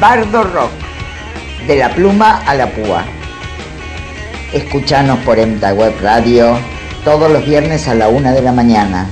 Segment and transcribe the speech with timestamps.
[0.00, 0.70] Bardo Rock,
[1.66, 3.04] de la pluma a la púa.
[4.52, 6.58] Escuchanos por Emta Web Radio
[7.04, 9.08] todos los viernes a la una de la mañana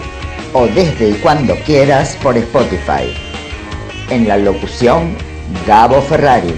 [0.52, 3.14] o desde y cuando quieras por Spotify.
[4.10, 5.16] En la locución,
[5.66, 6.54] Gabo Ferrari.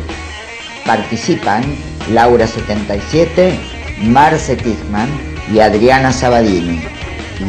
[0.86, 1.62] Participan
[2.10, 3.58] Laura 77,
[4.02, 5.08] Marce Tichman
[5.52, 6.82] y Adriana Sabadini.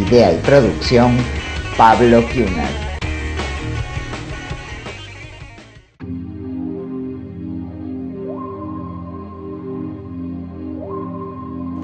[0.08, 1.18] Idea y producción,
[1.78, 2.83] Pablo Kuhner.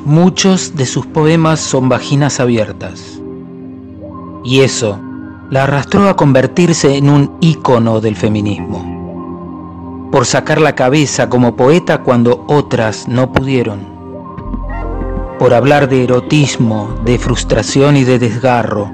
[0.09, 3.21] Muchos de sus poemas son vaginas abiertas.
[4.43, 4.99] Y eso
[5.51, 10.09] la arrastró a convertirse en un ícono del feminismo.
[10.11, 13.81] Por sacar la cabeza como poeta cuando otras no pudieron.
[15.37, 18.91] Por hablar de erotismo, de frustración y de desgarro.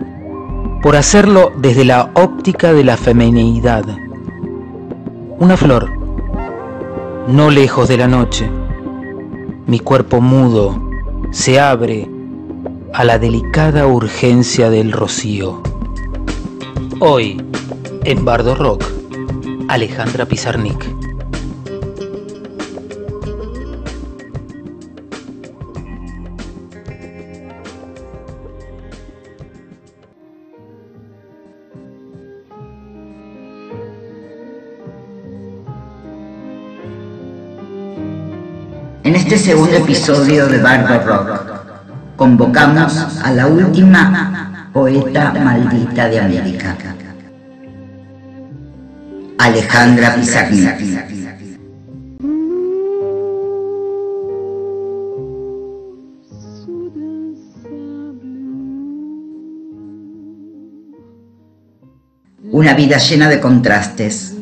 [0.81, 3.85] Por hacerlo desde la óptica de la feminidad.
[5.39, 5.89] Una flor,
[7.29, 8.51] no lejos de la noche.
[9.65, 10.84] Mi cuerpo mudo
[11.35, 12.07] se abre
[12.93, 15.61] a la delicada urgencia del rocío.
[17.01, 17.43] Hoy,
[18.05, 18.85] en Bardo Rock,
[19.67, 21.04] Alejandra Pizarnik.
[39.45, 46.75] Segundo episodio de Bardo Rock, convocamos a la última poeta maldita de América,
[49.37, 50.95] Alejandra Pizarnik.
[62.51, 64.35] Una vida llena de contrastes,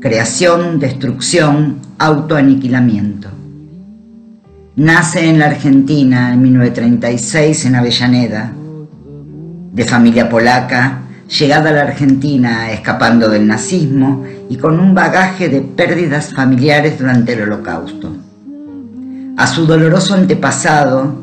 [0.00, 3.39] creación, destrucción, autoaniquilamiento.
[4.80, 8.50] Nace en la Argentina en 1936 en Avellaneda,
[9.74, 15.60] de familia polaca, llegada a la Argentina escapando del nazismo y con un bagaje de
[15.60, 18.10] pérdidas familiares durante el holocausto.
[19.36, 21.14] A su doloroso antepasado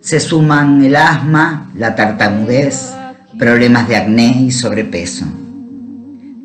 [0.00, 2.90] se suman el asma, la tartamudez,
[3.38, 5.26] problemas de acné y sobrepeso.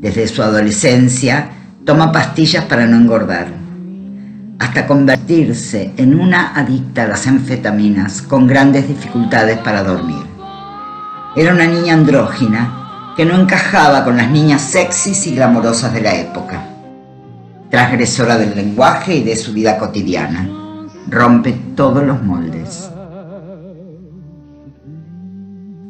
[0.01, 1.51] Desde su adolescencia
[1.85, 3.58] toma pastillas para no engordar
[4.59, 10.23] hasta convertirse en una adicta a las anfetaminas con grandes dificultades para dormir.
[11.35, 16.13] Era una niña andrógina que no encajaba con las niñas sexys y glamorosas de la
[16.13, 16.65] época.
[17.69, 20.49] Transgresora del lenguaje y de su vida cotidiana.
[21.07, 22.89] Rompe todos los moldes.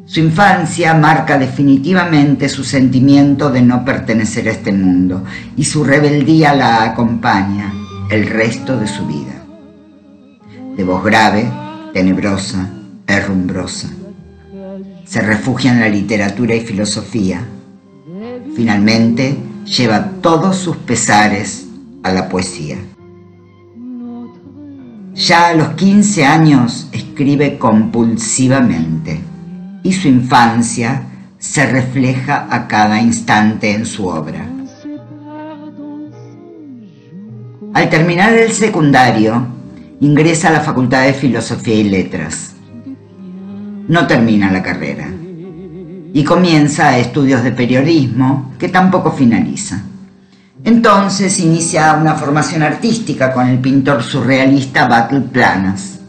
[0.06, 5.24] Su infancia marca definitivamente su sentimiento de no pertenecer a este mundo
[5.56, 7.72] y su rebeldía la acompaña
[8.10, 9.44] el resto de su vida.
[10.76, 11.48] De voz grave,
[11.94, 12.68] tenebrosa,
[13.06, 13.88] herrumbrosa.
[15.04, 17.46] Se refugia en la literatura y filosofía.
[18.56, 21.68] Finalmente lleva todos sus pesares
[22.02, 22.78] a la poesía.
[25.14, 29.20] Ya a los 15 años escribe compulsivamente
[29.84, 31.04] y su infancia
[31.38, 34.49] se refleja a cada instante en su obra.
[37.72, 39.46] Al terminar el secundario,
[40.00, 42.54] ingresa a la Facultad de Filosofía y Letras.
[43.86, 45.08] No termina la carrera
[46.12, 49.82] y comienza estudios de periodismo que tampoco finaliza.
[50.64, 56.00] Entonces inicia una formación artística con el pintor surrealista Battle Planas.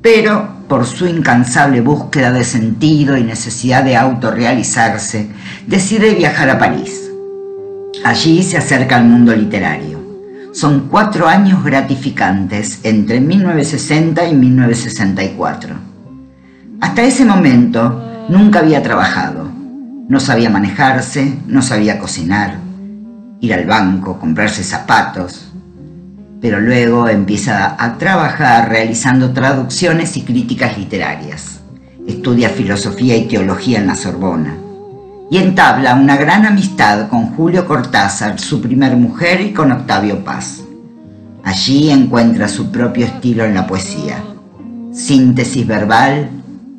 [0.00, 5.30] Pero por su incansable búsqueda de sentido y necesidad de autorrealizarse,
[5.66, 7.10] decide viajar a París.
[8.04, 9.95] Allí se acerca al mundo literario
[10.56, 15.74] son cuatro años gratificantes entre 1960 y 1964.
[16.80, 19.50] Hasta ese momento nunca había trabajado,
[20.08, 22.56] no sabía manejarse, no sabía cocinar,
[23.40, 25.52] ir al banco, comprarse zapatos,
[26.40, 31.60] pero luego empieza a trabajar realizando traducciones y críticas literarias.
[32.06, 34.56] Estudia filosofía y teología en la Sorbona
[35.30, 40.62] y entabla una gran amistad con Julio Cortázar, su primer mujer, y con Octavio Paz.
[41.42, 44.22] Allí encuentra su propio estilo en la poesía,
[44.92, 46.30] síntesis verbal,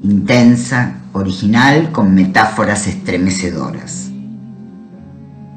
[0.03, 4.09] intensa, original, con metáforas estremecedoras.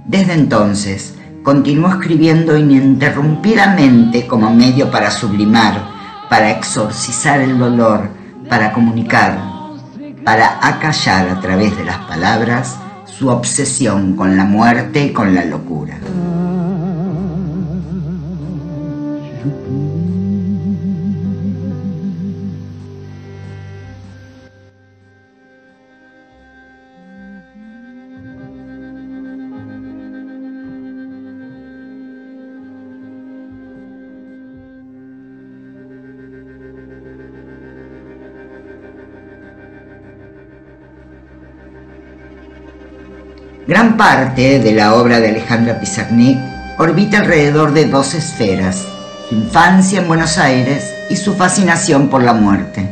[0.06, 5.88] Desde entonces, continuó escribiendo ininterrumpidamente como medio para sublimar,
[6.28, 8.08] para exorcizar el dolor,
[8.48, 9.59] para comunicar,
[10.25, 15.44] para acallar a través de las palabras su obsesión con la muerte y con la
[15.44, 15.99] locura.
[43.66, 46.38] Gran parte de la obra de Alejandra Pizarnik
[46.78, 48.86] orbita alrededor de dos esferas,
[49.28, 52.88] su infancia en Buenos Aires y su fascinación por la muerte.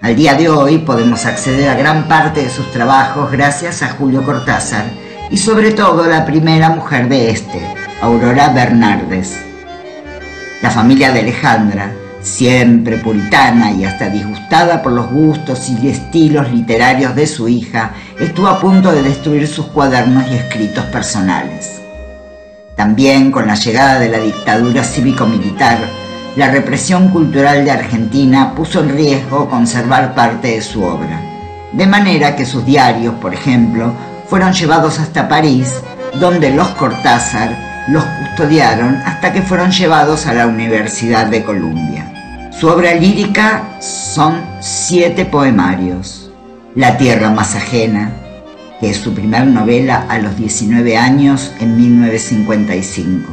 [0.00, 4.24] Al día de hoy podemos acceder a gran parte de sus trabajos gracias a Julio
[4.24, 4.84] Cortázar
[5.28, 7.60] y sobre todo a la primera mujer de este,
[8.00, 9.34] Aurora Bernardes.
[10.62, 11.90] La familia de Alejandra,
[12.24, 18.48] siempre puritana y hasta disgustada por los gustos y estilos literarios de su hija, estuvo
[18.48, 21.80] a punto de destruir sus cuadernos y escritos personales.
[22.76, 25.78] También con la llegada de la dictadura cívico-militar,
[26.34, 31.20] la represión cultural de Argentina puso en riesgo conservar parte de su obra,
[31.72, 33.92] de manera que sus diarios, por ejemplo,
[34.26, 35.74] fueron llevados hasta París,
[36.18, 37.56] donde los Cortázar
[37.88, 42.13] los custodiaron hasta que fueron llevados a la Universidad de Columbia.
[42.58, 46.30] Su obra lírica son siete poemarios.
[46.76, 48.12] La tierra más ajena,
[48.78, 53.28] que es su primera novela a los 19 años en 1955.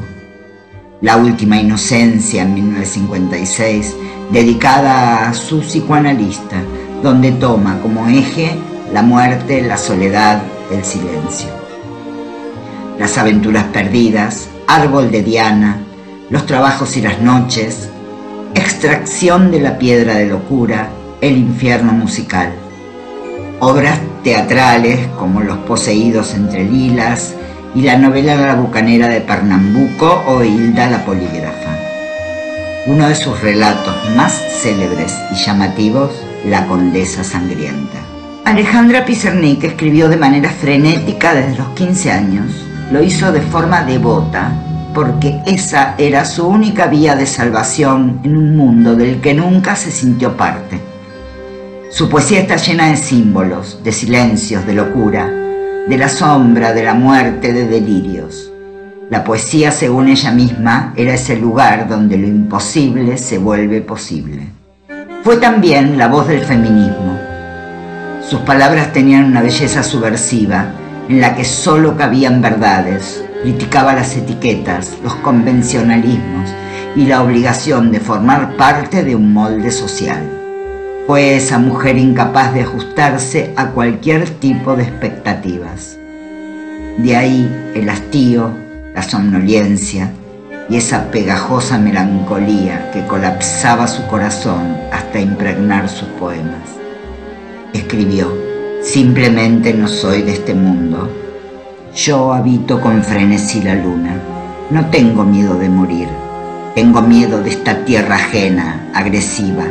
[1.01, 3.95] La última inocencia en 1956,
[4.31, 6.57] dedicada a su psicoanalista,
[7.03, 8.57] donde toma como eje
[8.91, 10.41] la muerte, la soledad,
[10.71, 11.49] el silencio.
[12.97, 15.77] Las aventuras perdidas, Árbol de Diana,
[16.31, 17.90] Los trabajos y las noches,
[18.53, 20.89] Extracción de la piedra de locura,
[21.21, 22.51] El infierno musical.
[23.59, 27.35] Obras teatrales como Los poseídos entre lilas
[27.73, 31.77] y la novela La bucanera de Pernambuco o Hilda la polígrafa.
[32.87, 36.11] Uno de sus relatos más célebres y llamativos,
[36.45, 37.99] La condesa sangrienta.
[38.43, 42.65] Alejandra Pizarnik escribió de manera frenética desde los 15 años.
[42.91, 44.51] Lo hizo de forma devota
[44.93, 49.91] porque esa era su única vía de salvación en un mundo del que nunca se
[49.91, 50.79] sintió parte.
[51.89, 56.93] Su poesía está llena de símbolos, de silencios, de locura, de la sombra, de la
[56.93, 58.51] muerte, de delirios.
[59.09, 64.47] La poesía, según ella misma, era ese lugar donde lo imposible se vuelve posible.
[65.23, 67.19] Fue también la voz del feminismo.
[68.27, 70.67] Sus palabras tenían una belleza subversiva
[71.11, 76.49] en la que solo cabían verdades, criticaba las etiquetas, los convencionalismos
[76.95, 80.23] y la obligación de formar parte de un molde social.
[81.07, 85.97] Fue esa mujer incapaz de ajustarse a cualquier tipo de expectativas.
[86.97, 88.51] De ahí el hastío,
[88.95, 90.09] la somnolencia
[90.69, 96.69] y esa pegajosa melancolía que colapsaba su corazón hasta impregnar sus poemas.
[97.73, 98.50] Escribió,
[98.81, 101.09] simplemente no soy de este mundo,
[101.95, 104.15] yo habito con frenesí la luna.
[104.69, 106.07] No tengo miedo de morir.
[106.73, 109.65] Tengo miedo de esta tierra ajena, agresiva.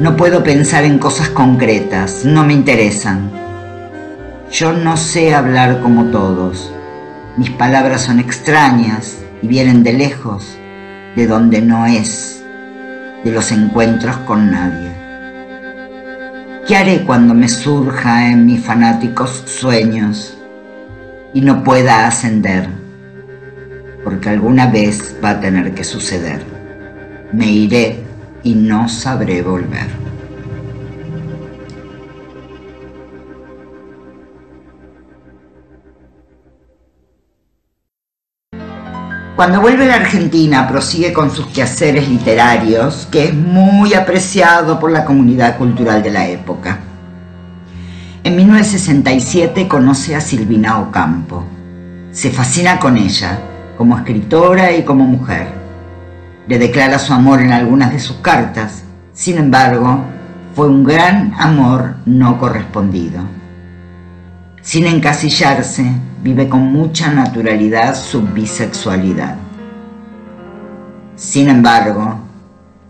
[0.00, 3.30] No puedo pensar en cosas concretas, no me interesan.
[4.50, 6.72] Yo no sé hablar como todos.
[7.36, 10.56] Mis palabras son extrañas y vienen de lejos,
[11.16, 12.42] de donde no es,
[13.24, 14.93] de los encuentros con nadie.
[16.66, 20.38] ¿Qué haré cuando me surja en mis fanáticos sueños
[21.34, 22.66] y no pueda ascender,
[24.02, 26.40] porque alguna vez va a tener que suceder.
[27.32, 28.02] Me iré
[28.42, 30.03] y no sabré volver.
[39.36, 44.92] Cuando vuelve a la Argentina prosigue con sus quehaceres literarios, que es muy apreciado por
[44.92, 46.78] la comunidad cultural de la época.
[48.22, 51.44] En 1967 conoce a Silvina Ocampo.
[52.12, 53.40] Se fascina con ella,
[53.76, 55.48] como escritora y como mujer.
[56.46, 60.04] Le declara su amor en algunas de sus cartas, sin embargo,
[60.54, 63.24] fue un gran amor no correspondido.
[64.64, 65.84] Sin encasillarse,
[66.22, 69.36] vive con mucha naturalidad su bisexualidad.
[71.16, 72.18] Sin embargo,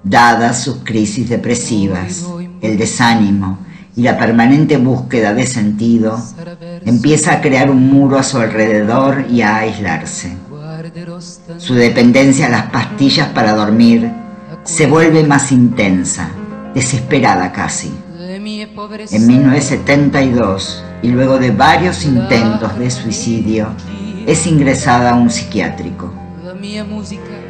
[0.04, 2.26] dadas sus crisis depresivas,
[2.60, 3.58] el desánimo
[3.96, 6.16] y la permanente búsqueda de sentido,
[6.86, 10.36] empieza a crear un muro a su alrededor y a aislarse.
[11.58, 14.12] Su dependencia a las pastillas para dormir
[14.62, 16.28] se vuelve más intensa,
[16.72, 17.92] desesperada casi.
[18.16, 23.68] En 1972, y luego de varios intentos de suicidio,
[24.26, 26.10] es ingresada a un psiquiátrico.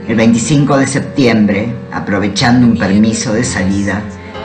[0.08, 4.02] El 25 de septiembre, aprovechando un permiso de salida,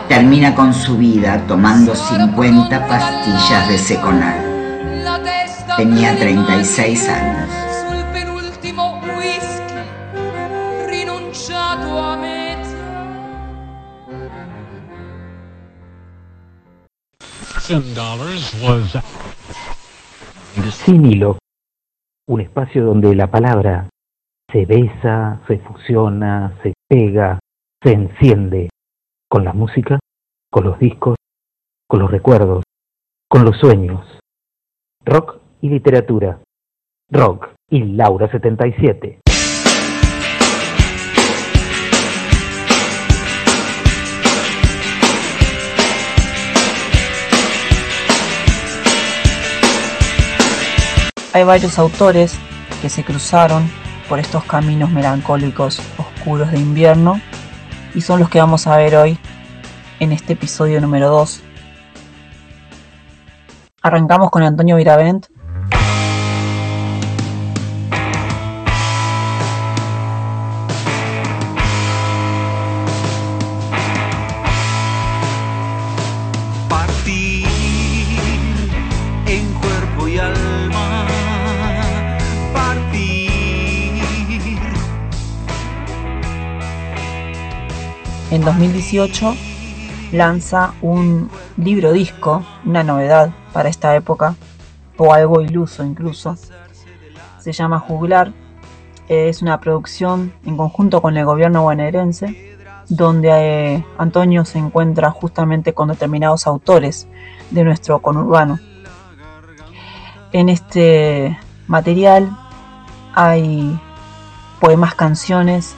[0.07, 4.45] termina con su vida tomando 50 pastillas de Seconal.
[5.75, 7.68] Tenía 36 años.
[22.27, 23.87] Un espacio donde la palabra
[24.51, 27.37] se besa, se fusiona, se pega,
[27.83, 28.69] se enciende
[29.29, 29.99] con la música,
[30.49, 31.15] con los discos,
[31.87, 32.63] con los recuerdos,
[33.27, 34.03] con los sueños.
[35.05, 36.41] Rock y literatura.
[37.11, 39.19] Rock y Laura 77.
[51.31, 52.35] Hay varios autores
[52.81, 53.69] que se cruzaron
[54.07, 57.21] por estos caminos melancólicos oscuros de invierno
[57.93, 59.19] y son los que vamos a ver hoy
[59.99, 61.41] en este episodio número 2.
[63.83, 65.27] Arrancamos con Antonio Viravent.
[88.39, 89.35] En 2018
[90.13, 94.33] lanza un libro disco, una novedad para esta época,
[94.95, 96.37] o algo iluso incluso.
[97.39, 98.31] Se llama Juglar.
[99.09, 105.73] Es una producción en conjunto con el gobierno bonaerense, donde eh, Antonio se encuentra justamente
[105.73, 107.09] con determinados autores
[107.51, 108.57] de nuestro conurbano.
[110.31, 112.37] En este material
[113.13, 113.77] hay
[114.61, 115.75] poemas, canciones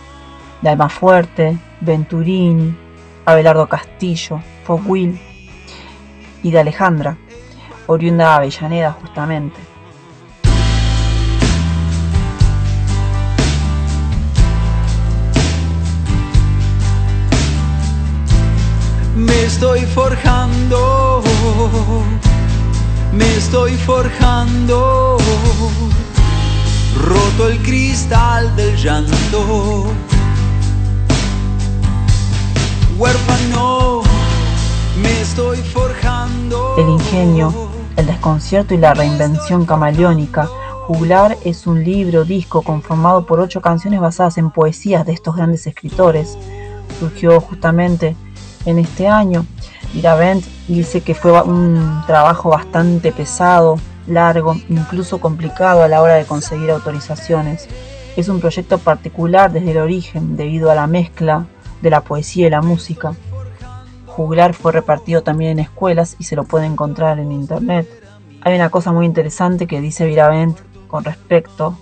[0.61, 2.75] de Almafuerte, Venturini,
[3.25, 5.19] Abelardo Castillo, Focuil
[6.43, 7.17] y de Alejandra,
[7.87, 9.59] oriunda de Avellaneda justamente.
[19.15, 21.21] Me estoy forjando,
[23.13, 25.17] me estoy forjando,
[26.97, 29.85] roto el cristal del llanto,
[36.77, 37.51] El ingenio,
[37.97, 40.47] el desconcierto y la reinvención camaleónica.
[40.85, 45.65] Juglar es un libro, disco conformado por ocho canciones basadas en poesías de estos grandes
[45.65, 46.37] escritores.
[61.81, 63.13] De la poesía y la música.
[64.05, 67.87] Juglar fue repartido también en escuelas y se lo puede encontrar en internet.
[68.41, 71.77] Hay una cosa muy interesante que dice Viravent con respecto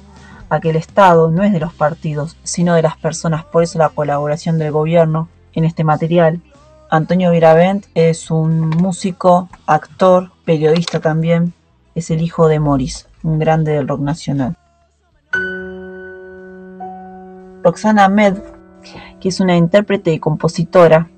[0.50, 3.80] a que el Estado no es de los partidos, sino de las personas, por eso
[3.80, 6.42] la colaboración del gobierno en este material.
[6.90, 11.54] Antonio Viravent es un músico, actor, periodista también,
[11.96, 14.56] es el hijo de Morris, un grande del rock nacional.
[17.64, 18.38] Roxana Ahmed,
[19.20, 21.10] que es una intérprete y compositora,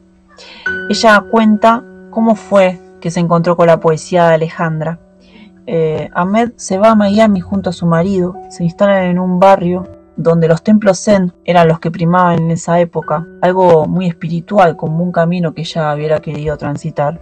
[0.89, 4.99] ella cuenta cómo fue que se encontró con la poesía de Alejandra.
[5.67, 9.87] Eh, Ahmed se va a Miami junto a su marido, se instalan en un barrio
[10.15, 15.03] donde los templos zen eran los que primaban en esa época, algo muy espiritual, como
[15.03, 17.21] un camino que ella hubiera querido transitar.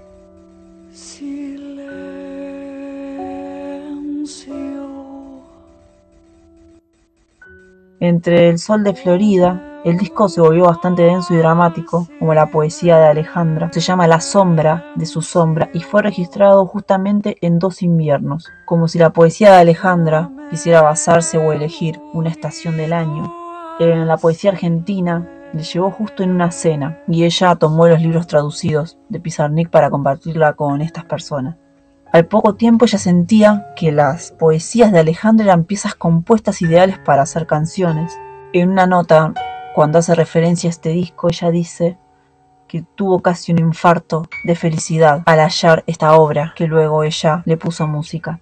[8.02, 12.52] Entre el sol de Florida, el disco se volvió bastante denso y dramático, como la
[12.52, 13.72] poesía de Alejandra.
[13.74, 18.88] Se llama La sombra de su sombra y fue registrado justamente en dos inviernos, como
[18.88, 23.34] si la poesía de Alejandra quisiera basarse o elegir una estación del año.
[23.80, 28.28] En la poesía argentina le llegó justo en una cena y ella tomó los libros
[28.28, 31.56] traducidos de Pizarnik para compartirla con estas personas.
[32.12, 37.24] Al poco tiempo ella sentía que las poesías de Alejandra eran piezas compuestas ideales para
[37.24, 38.18] hacer canciones.
[38.52, 39.34] En una nota,
[39.74, 41.98] cuando hace referencia a este disco, ella dice
[42.68, 47.58] que tuvo casi un infarto de felicidad al hallar esta obra que luego ella le
[47.58, 48.40] puso música.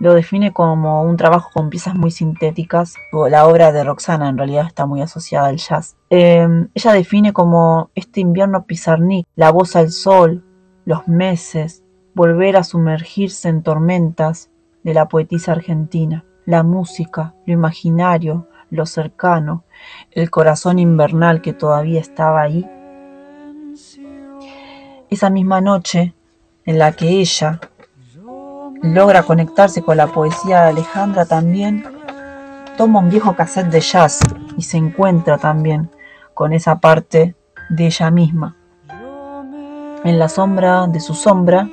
[0.00, 2.94] Lo define como un trabajo con piezas muy sintéticas.
[3.28, 5.96] La obra de Roxana en realidad está muy asociada al jazz.
[6.10, 10.44] Eh, ella define como este invierno pizarnik, la voz al sol,
[10.84, 11.82] los meses,
[12.14, 14.50] volver a sumergirse en tormentas
[14.84, 19.64] de la poetisa argentina, la música, lo imaginario, lo cercano,
[20.10, 22.68] el corazón invernal que todavía estaba ahí.
[25.10, 26.14] Esa misma noche
[26.64, 27.60] en la que ella
[28.82, 31.84] logra conectarse con la poesía de Alejandra también,
[32.76, 34.20] toma un viejo cassette de jazz
[34.56, 35.90] y se encuentra también
[36.34, 37.34] con esa parte
[37.70, 38.56] de ella misma.
[40.04, 41.68] En la sombra de su sombra,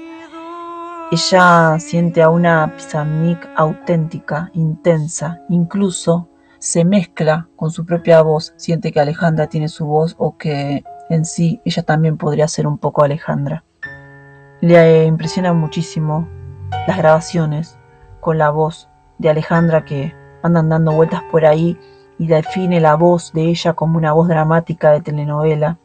[1.11, 6.27] ella siente a una Pizarnik auténtica, intensa, incluso
[6.65, 11.23] se mezcla con su propia voz, siente que Alejandra tiene su voz o que en
[11.23, 13.63] sí ella también podría ser un poco Alejandra.
[14.61, 16.27] Le impresiona muchísimo
[16.87, 17.77] las grabaciones
[18.19, 21.77] con la voz de Alejandra que andan dando vueltas por ahí
[22.17, 25.77] y define la voz de ella como una voz dramática de telenovela.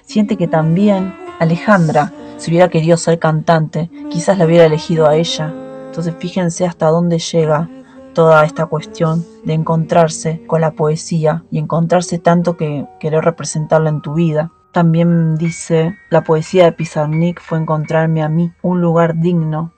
[0.00, 5.52] Siente que también Alejandra, si hubiera querido ser cantante, quizás la hubiera elegido a ella.
[5.88, 7.68] Entonces fíjense hasta dónde llega
[8.16, 14.00] toda esta cuestión de encontrarse con la poesía y encontrarse tanto que querer representarla en
[14.00, 14.50] tu vida.
[14.72, 19.74] También dice, la poesía de Pizarnik fue encontrarme a mí un lugar digno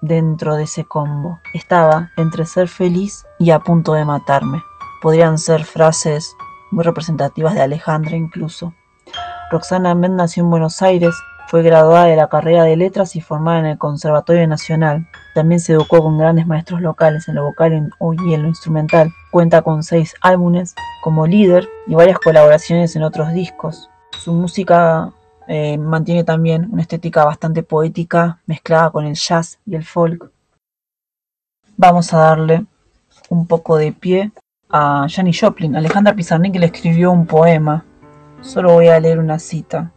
[0.00, 1.38] dentro de ese combo.
[1.52, 4.62] Estaba entre ser feliz y a punto de matarme.
[5.02, 6.34] Podrían ser frases
[6.70, 8.72] muy representativas de Alejandra incluso.
[9.50, 11.14] Roxana Med nació en Buenos Aires,
[11.48, 15.06] fue graduada de la carrera de letras y formada en el Conservatorio Nacional.
[15.34, 19.12] También se educó con grandes maestros locales en lo vocal y en lo instrumental.
[19.30, 23.88] Cuenta con seis álbumes como líder y varias colaboraciones en otros discos.
[24.18, 25.12] Su música
[25.46, 30.30] eh, mantiene también una estética bastante poética mezclada con el jazz y el folk.
[31.76, 32.66] Vamos a darle
[33.28, 34.32] un poco de pie
[34.68, 35.76] a Janis Joplin.
[35.76, 37.84] Alejandra Pizarnik le escribió un poema
[38.40, 39.92] Solo voy a leer una cita.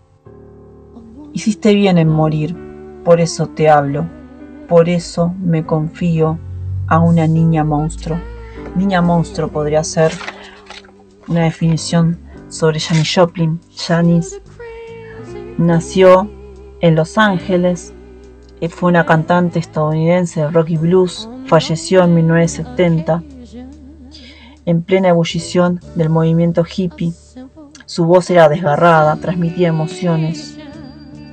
[1.34, 2.56] Hiciste bien en morir,
[3.06, 4.08] por eso te hablo,
[4.68, 6.40] por eso me confío
[6.88, 8.20] a una niña monstruo.
[8.76, 10.12] Niña monstruo podría ser
[11.28, 12.18] una definición
[12.50, 13.60] sobre Janis Joplin.
[13.76, 14.42] Janis
[15.58, 16.30] nació
[16.82, 17.94] en Los Ángeles,
[18.62, 23.24] eh, fue una cantante estadounidense de rock y blues, falleció en 1970
[24.66, 27.14] en plena ebullición del movimiento hippie
[27.90, 30.59] su voz era desgarrada, transmitía emociones.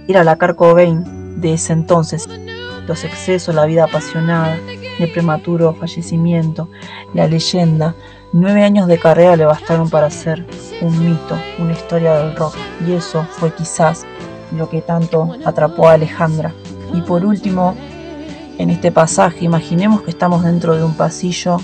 [0.08, 2.28] Era la Kurt de ese entonces.
[2.86, 4.56] Los excesos, la vida apasionada,
[4.98, 6.68] el prematuro fallecimiento,
[7.12, 7.94] la leyenda.
[8.32, 10.46] Nueve años de carrera le bastaron para ser
[10.80, 12.54] un mito, una historia del rock.
[12.86, 14.06] Y eso fue quizás
[14.56, 16.54] lo que tanto atrapó a Alejandra.
[16.94, 17.74] Y por último,
[18.58, 21.58] en este pasaje, imaginemos que estamos dentro de un pasillo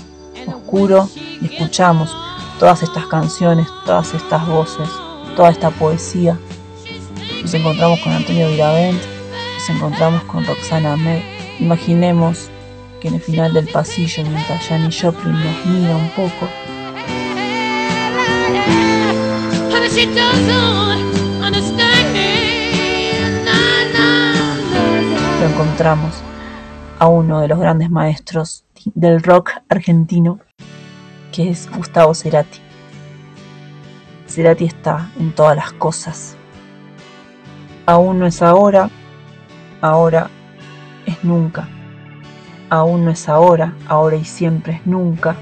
[0.47, 1.07] oscuro
[1.41, 2.15] y escuchamos
[2.59, 4.89] todas estas canciones, todas estas voces,
[5.35, 6.37] toda esta poesía.
[7.43, 9.01] Nos encontramos con Antonio Viravent,
[9.55, 11.21] nos encontramos con Roxana Med.
[11.59, 12.49] Imaginemos
[13.01, 16.47] que en el final del pasillo, mientras Janis Joplin nos mira un poco,
[25.41, 26.15] lo encontramos
[26.97, 28.63] a uno de los grandes maestros
[28.95, 30.39] del rock argentino
[31.33, 32.59] que es Gustavo Cerati.
[34.27, 36.37] Cerati está en todas las cosas.
[37.85, 38.89] Aún no es ahora,
[39.81, 40.29] ahora
[41.05, 41.67] es nunca.
[42.69, 45.35] Aún no es ahora, ahora y siempre es nunca,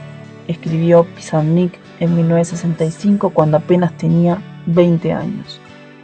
[0.47, 5.61] escribió Pizarnik en 1965 cuando apenas tenía 20 años.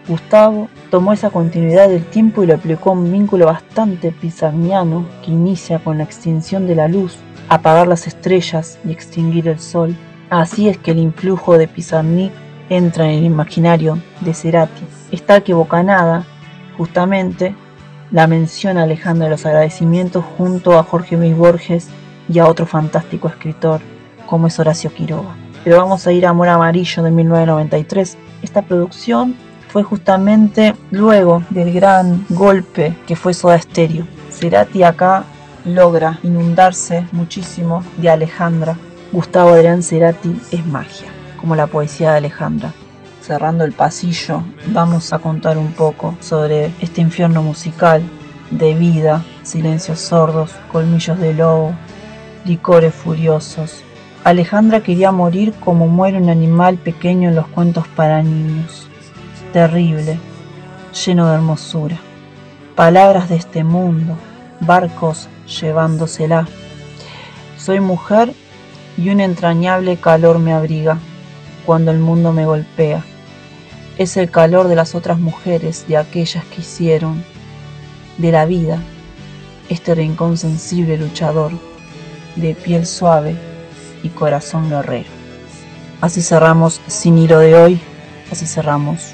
[0.08, 5.80] Gustavo tomó esa continuidad del tiempo y lo aplicó un vínculo bastante pizarniano que inicia
[5.80, 7.18] con la extinción de la luz
[7.50, 9.96] apagar las estrellas y extinguir el sol.
[10.30, 12.32] Así es que el influjo de Pizarnik
[12.70, 14.84] entra en el imaginario de Cerati.
[15.12, 16.26] Está que Bocanada,
[16.78, 17.56] justamente,
[18.12, 21.90] la menciona Alejandra de los agradecimientos junto a Jorge Luis Borges
[22.30, 23.82] y a otro fantástico escritor
[24.26, 25.36] como es Horacio Quiroga.
[25.64, 28.18] Pero vamos a ir a Amor Amarillo de 1993.
[28.42, 29.36] Esta producción
[29.70, 34.08] fue justamente luego del gran golpe que fue Soda Stereo.
[34.30, 35.24] Cerati acá
[35.66, 38.78] logra inundarse muchísimo de Alejandra.
[39.12, 42.74] Gustavo Adrián Cerati es magia, como la poesía de Alejandra.
[43.22, 48.02] Cerrando el pasillo, vamos a contar un poco sobre este infierno musical
[48.52, 51.74] de vida, silencios sordos, colmillos de lobo,
[52.46, 53.84] licores furiosos.
[54.24, 58.88] Alejandra quería morir como muere un animal pequeño en los cuentos para niños.
[59.54, 60.20] Terrible,
[61.06, 61.98] lleno de hermosura.
[62.76, 64.18] Palabras de este mundo,
[64.60, 65.28] barcos
[65.60, 66.48] llevándosela.
[67.58, 68.34] Soy mujer
[68.98, 70.98] y un entrañable calor me abriga
[71.68, 73.04] cuando el mundo me golpea.
[73.98, 77.24] Es el calor de las otras mujeres, de aquellas que hicieron
[78.18, 78.82] de la vida
[79.68, 81.52] este rincón sensible luchador,
[82.38, 83.36] de piel suave
[84.02, 85.10] y corazón guerrero.
[86.00, 87.80] Así cerramos Sin Hilo de hoy,
[88.32, 89.12] así cerramos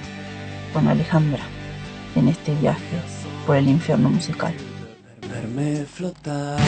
[0.74, 1.42] con Alejandra
[2.16, 2.98] en este viaje
[3.48, 4.54] por el infierno musical.
[5.28, 6.60] Verme flotar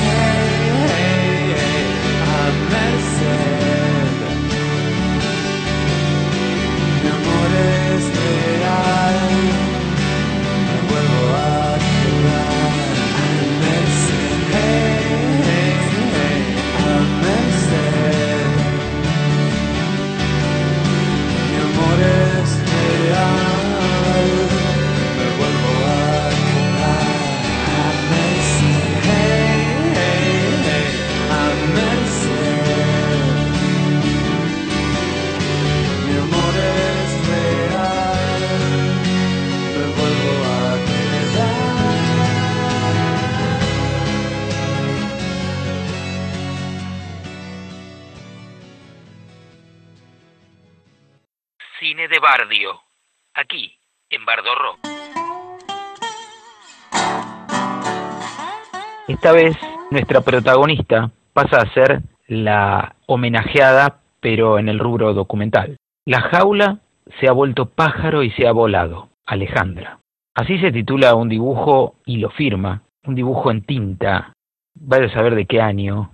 [59.07, 59.55] Esta vez
[59.91, 65.77] nuestra protagonista pasa a ser la homenajeada, pero en el rubro documental.
[66.05, 66.79] La jaula
[67.19, 69.99] se ha vuelto pájaro y se ha volado, Alejandra.
[70.33, 74.33] Así se titula un dibujo y lo firma, un dibujo en tinta,
[74.73, 76.09] vaya a saber de qué año,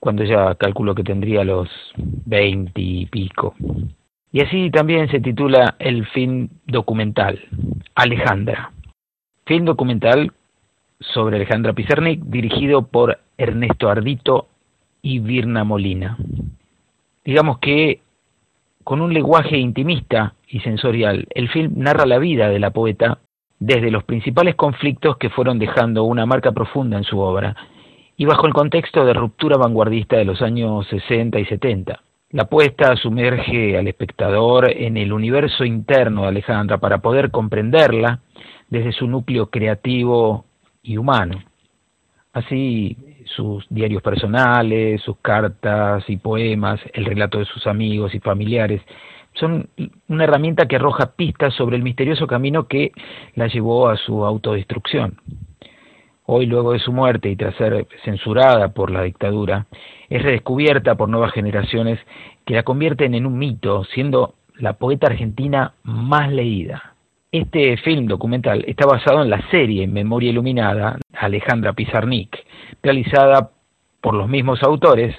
[0.00, 3.54] cuando ya calculo que tendría los veinte y pico.
[4.36, 7.40] Y así también se titula el film documental,
[7.94, 8.70] Alejandra.
[9.46, 10.30] Film documental
[11.00, 14.48] sobre Alejandra Pizarnik, dirigido por Ernesto Ardito
[15.00, 16.18] y Virna Molina.
[17.24, 18.02] Digamos que
[18.84, 23.20] con un lenguaje intimista y sensorial, el film narra la vida de la poeta
[23.58, 27.56] desde los principales conflictos que fueron dejando una marca profunda en su obra
[28.18, 32.02] y bajo el contexto de ruptura vanguardista de los años 60 y 70.
[32.30, 38.20] La apuesta sumerge al espectador en el universo interno de Alejandra para poder comprenderla
[38.68, 40.44] desde su núcleo creativo
[40.82, 41.40] y humano.
[42.32, 48.82] Así, sus diarios personales, sus cartas y poemas, el relato de sus amigos y familiares,
[49.34, 49.68] son
[50.08, 52.90] una herramienta que arroja pistas sobre el misterioso camino que
[53.36, 55.16] la llevó a su autodestrucción.
[56.26, 59.66] Hoy, luego de su muerte y tras ser censurada por la dictadura,
[60.08, 62.00] es redescubierta por nuevas generaciones
[62.44, 66.94] que la convierten en un mito, siendo la poeta argentina más leída.
[67.30, 72.36] Este film documental está basado en la serie Memoria Iluminada Alejandra Pizarnik,
[72.82, 73.50] realizada
[74.00, 75.14] por los mismos autores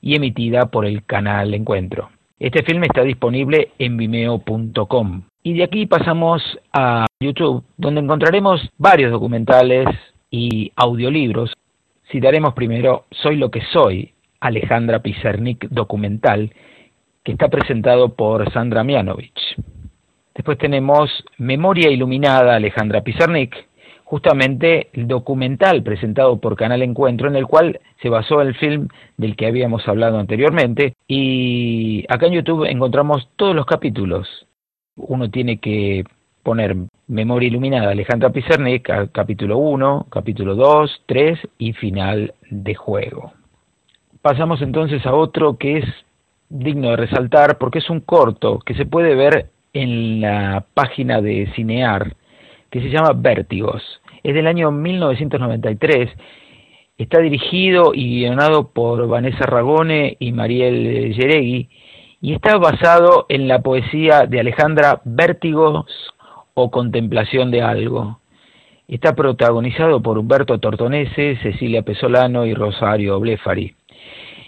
[0.00, 2.10] y emitida por el canal Encuentro.
[2.38, 5.22] Este film está disponible en vimeo.com.
[5.42, 6.42] Y de aquí pasamos
[6.72, 9.86] a YouTube, donde encontraremos varios documentales
[10.30, 11.52] y audiolibros.
[12.10, 16.52] Citaremos primero Soy lo que soy, Alejandra Pizarnik documental,
[17.24, 19.56] que está presentado por Sandra Mianovich.
[20.34, 23.56] Después tenemos Memoria Iluminada Alejandra Pizarnik,
[24.04, 29.34] justamente el documental presentado por Canal Encuentro, en el cual se basó el film del
[29.34, 30.94] que habíamos hablado anteriormente.
[31.08, 34.46] Y acá en YouTube encontramos todos los capítulos.
[34.94, 36.04] Uno tiene que
[36.46, 36.76] poner
[37.08, 43.32] Memoria Iluminada Alejandra Pizarnik, capítulo 1, capítulo 2, 3 y final de juego.
[44.22, 45.84] Pasamos entonces a otro que es
[46.48, 51.50] digno de resaltar porque es un corto que se puede ver en la página de
[51.56, 52.14] Cinear
[52.70, 53.82] que se llama Vértigos.
[54.22, 56.10] Es del año 1993.
[56.96, 61.68] Está dirigido y guionado por Vanessa Ragone y Mariel Yeregui
[62.20, 65.86] y está basado en la poesía de Alejandra Vértigos
[66.58, 68.18] o Contemplación de algo.
[68.88, 73.74] Está protagonizado por Humberto Tortonese, Cecilia Pesolano y Rosario Blefari.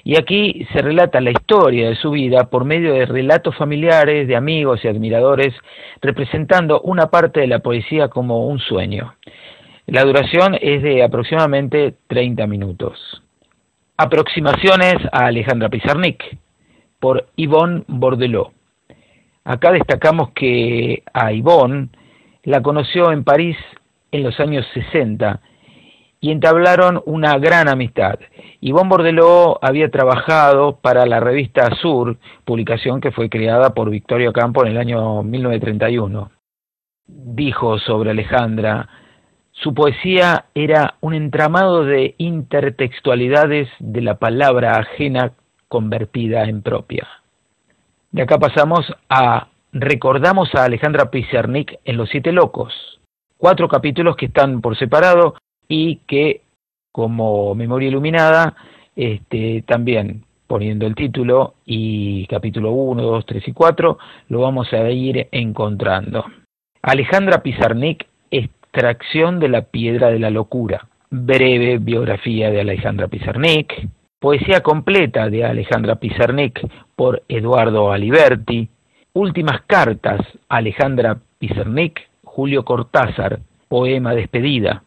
[0.05, 4.37] Y aquí se relata la historia de su vida por medio de relatos familiares, de
[4.37, 5.53] amigos y admiradores,
[6.01, 9.14] representando una parte de la poesía como un sueño.
[9.87, 13.23] La duración es de aproximadamente 30 minutos.
[13.99, 16.38] Aproximaciones a Alejandra Pizarnik
[17.01, 18.53] por Yvonne Bordelot.
[19.44, 21.88] Acá destacamos que a Yvonne
[22.49, 23.59] la conoció en París
[24.11, 25.39] en los años 60
[26.19, 28.19] y entablaron una gran amistad.
[28.63, 34.65] Yvonne Bordelot había trabajado para la revista Sur, publicación que fue creada por Victorio Campo
[34.65, 36.31] en el año 1931.
[37.07, 38.89] Dijo sobre Alejandra,
[39.53, 45.33] su poesía era un entramado de intertextualidades de la palabra ajena
[45.69, 47.07] convertida en propia.
[48.11, 49.49] De acá pasamos a
[49.81, 52.75] Recordamos a Alejandra Pizarnik en Los Siete Locos,
[53.37, 55.37] cuatro capítulos que están por separado
[55.69, 56.41] y que
[56.91, 58.57] como memoria iluminada
[58.97, 63.99] este, también poniendo el título y capítulo 1, 2, 3 y 4
[64.31, 66.25] lo vamos a ir encontrando.
[66.83, 70.88] Alejandra Pizarnik, Extracción de la Piedra de la Locura.
[71.09, 73.88] Breve biografía de Alejandra Pizarnik.
[74.19, 78.71] Poesía completa de Alejandra Pizarnik por Eduardo Aliberti.
[79.20, 84.85] Últimas cartas, Alejandra Pizarnik, Julio Cortázar, poema despedida.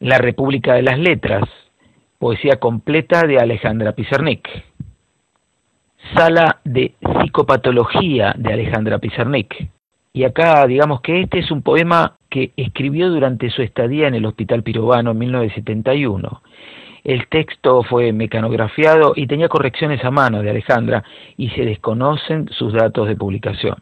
[0.00, 1.46] La República de las Letras,
[2.18, 4.48] poesía completa de Alejandra Pizarnik.
[6.14, 9.72] Sala de psicopatología de Alejandra Pizarnik.
[10.14, 14.24] Y acá digamos que este es un poema que escribió durante su estadía en el
[14.24, 16.42] Hospital Pirobano en 1971.
[17.08, 21.02] El texto fue mecanografiado y tenía correcciones a mano de Alejandra
[21.38, 23.76] y se desconocen sus datos de publicación.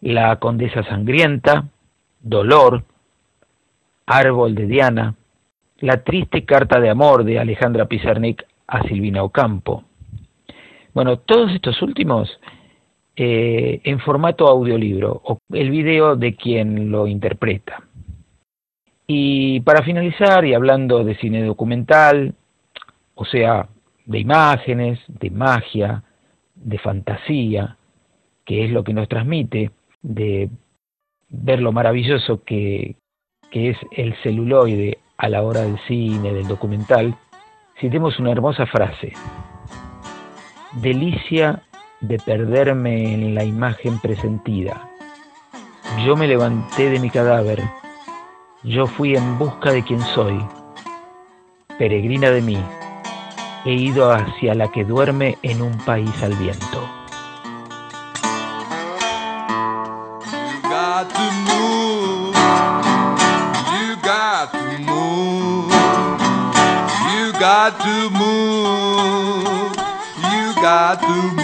[0.00, 1.64] La Condesa Sangrienta,
[2.20, 2.84] Dolor,
[4.06, 5.16] Árbol de Diana,
[5.80, 9.82] La triste carta de amor de Alejandra Pizarnik a Silvina Ocampo.
[10.92, 12.38] Bueno, todos estos últimos
[13.16, 17.82] eh, en formato audiolibro, o el video de quien lo interpreta.
[19.06, 22.34] Y para finalizar, y hablando de cine documental,
[23.14, 23.68] o sea,
[24.06, 26.02] de imágenes, de magia,
[26.54, 27.76] de fantasía,
[28.44, 29.70] que es lo que nos transmite,
[30.02, 30.48] de
[31.28, 32.96] ver lo maravilloso que,
[33.50, 37.14] que es el celuloide a la hora del cine, del documental,
[37.80, 39.12] citemos una hermosa frase.
[40.82, 41.62] Delicia
[42.00, 44.88] de perderme en la imagen presentida.
[46.04, 47.60] Yo me levanté de mi cadáver,
[48.64, 50.42] yo fui en busca de quien soy,
[51.78, 52.58] peregrina de mí,
[53.66, 56.80] he ido hacia la que duerme en un país al viento.
[70.34, 71.43] You got to.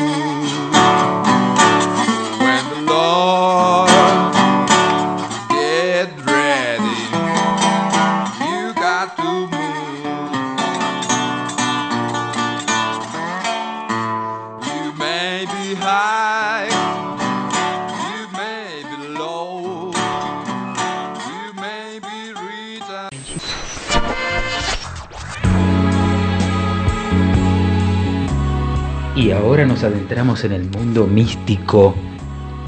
[30.20, 31.94] En el mundo místico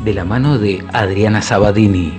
[0.02, 2.18] de la mano de Adriana Sabadini.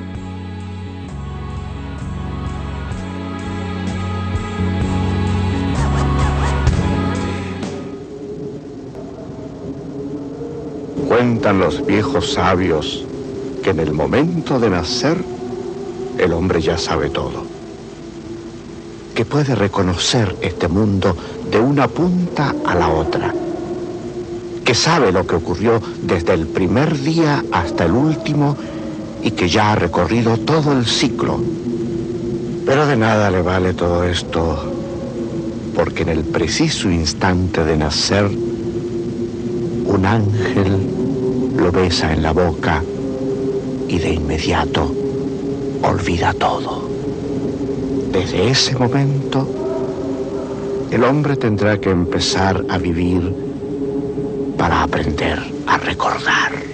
[11.07, 13.03] Cuentan los viejos sabios
[13.63, 15.17] que en el momento de nacer
[16.19, 17.43] el hombre ya sabe todo.
[19.15, 21.17] Que puede reconocer este mundo
[21.49, 23.33] de una punta a la otra.
[24.73, 28.57] Sabe lo que ocurrió desde el primer día hasta el último
[29.21, 31.39] y que ya ha recorrido todo el ciclo.
[32.65, 34.73] Pero de nada le vale todo esto
[35.75, 38.25] porque en el preciso instante de nacer
[39.85, 40.89] un ángel
[41.55, 42.83] lo besa en la boca
[43.87, 44.93] y de inmediato
[45.81, 46.89] olvida todo.
[48.11, 49.47] Desde ese momento,
[50.91, 53.52] el hombre tendrá que empezar a vivir
[54.57, 56.72] para aprender a recordar.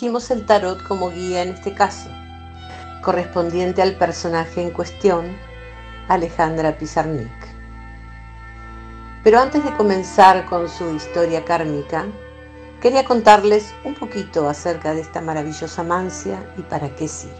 [0.00, 2.08] Elegimos el tarot como guía en este caso,
[3.02, 5.36] correspondiente al personaje en cuestión,
[6.08, 7.30] Alejandra Pizarnik.
[9.22, 12.06] Pero antes de comenzar con su historia kármica,
[12.80, 17.36] quería contarles un poquito acerca de esta maravillosa mancia y para qué sirve.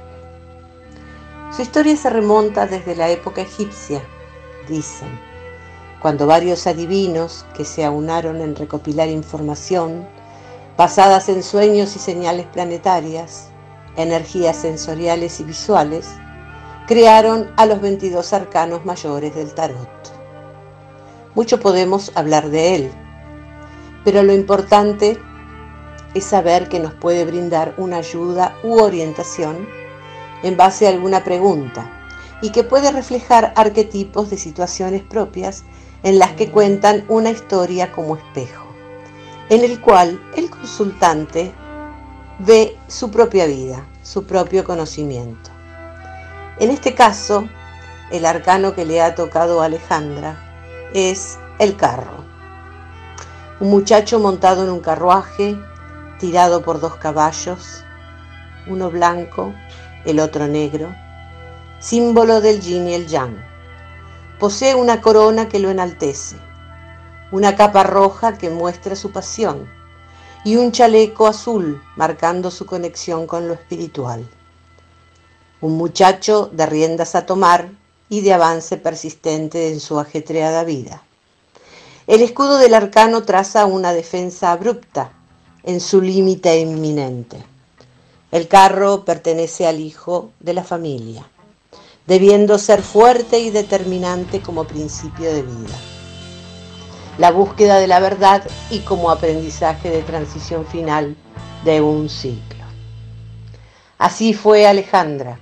[1.57, 4.03] Su historia se remonta desde la época egipcia,
[4.69, 5.19] dicen,
[5.99, 10.07] cuando varios adivinos que se aunaron en recopilar información
[10.81, 13.51] basadas en sueños y señales planetarias,
[13.97, 16.09] energías sensoriales y visuales,
[16.87, 19.91] crearon a los 22 arcanos mayores del tarot.
[21.35, 22.93] Mucho podemos hablar de él,
[24.07, 25.19] pero lo importante
[26.15, 29.69] es saber que nos puede brindar una ayuda u orientación
[30.43, 32.09] en base a alguna pregunta
[32.41, 35.63] y que puede reflejar arquetipos de situaciones propias
[36.05, 38.70] en las que cuentan una historia como espejo,
[39.51, 41.53] en el cual el consultante
[42.39, 45.51] ve su propia vida, su propio conocimiento.
[46.61, 47.49] En este caso,
[48.13, 52.25] el arcano que le ha tocado a Alejandra es el carro.
[53.59, 55.59] Un muchacho montado en un carruaje,
[56.21, 57.85] tirado por dos caballos,
[58.69, 59.53] uno blanco,
[60.05, 60.95] el otro negro,
[61.81, 63.37] símbolo del yin y el yang.
[64.39, 66.37] Posee una corona que lo enaltece,
[67.33, 69.69] una capa roja que muestra su pasión
[70.45, 74.29] y un chaleco azul marcando su conexión con lo espiritual.
[75.61, 77.71] Un muchacho de riendas a tomar
[78.09, 81.03] y de avance persistente en su ajetreada vida.
[82.07, 85.13] El escudo del arcano traza una defensa abrupta
[85.63, 87.45] en su límite inminente.
[88.33, 91.29] El carro pertenece al hijo de la familia,
[92.07, 95.90] debiendo ser fuerte y determinante como principio de vida.
[97.21, 101.17] La búsqueda de la verdad y como aprendizaje de transición final
[101.67, 102.65] de un ciclo.
[103.99, 105.39] Así fue Alejandra,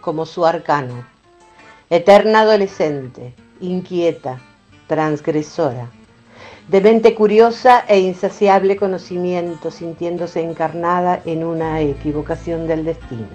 [0.00, 1.06] como su arcano,
[1.90, 4.40] eterna adolescente, inquieta,
[4.86, 5.90] transgresora,
[6.68, 13.28] de mente curiosa e insaciable conocimiento, sintiéndose encarnada en una equivocación del destino.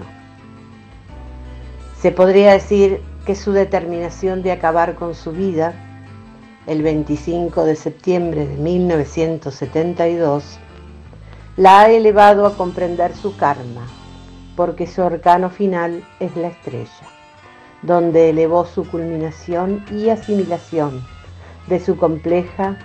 [2.02, 5.86] Se podría decir que su determinación de acabar con su vida,
[6.70, 10.60] el 25 de septiembre de 1972,
[11.58, 13.88] la ha elevado a comprender su karma,
[14.56, 17.08] porque su arcano final es la estrella,
[17.82, 21.04] donde elevó su culminación y asimilación
[21.66, 22.78] de su compleja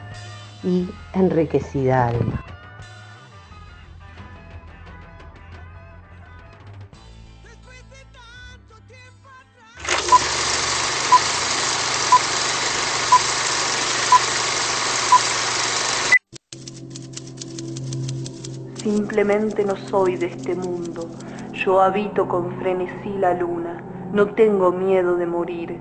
[0.63, 2.54] y enriquecida alma.
[19.15, 21.09] Simplemente no soy de este mundo.
[21.53, 23.81] Yo habito con frenesí la luna.
[24.13, 25.79] No tengo miedo de morir.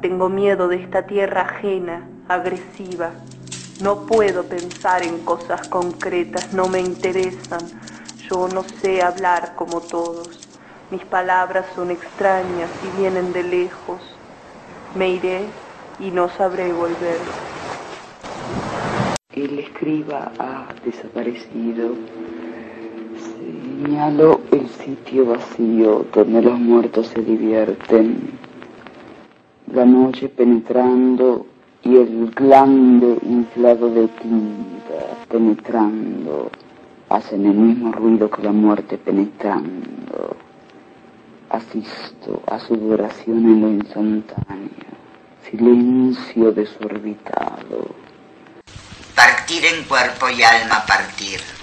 [0.00, 3.10] Tengo miedo de esta tierra ajena, agresiva.
[3.82, 7.58] No puedo pensar en cosas concretas, no me interesan.
[8.30, 10.46] Yo no sé hablar como todos.
[10.92, 14.00] Mis palabras son extrañas y vienen de lejos.
[14.94, 15.40] Me iré
[15.98, 17.18] y no sabré volver.
[19.34, 22.35] El escriba ha desaparecido.
[23.76, 28.38] Señalo el sitio vacío donde los muertos se divierten.
[29.70, 31.46] La noche penetrando
[31.82, 36.50] y el glande inflado de tinta penetrando
[37.10, 40.36] hacen el mismo ruido que la muerte penetrando.
[41.50, 44.88] Asisto a su duración en lo instantáneo,
[45.50, 47.88] silencio desorbitado.
[49.14, 51.55] Partir en cuerpo y alma partir.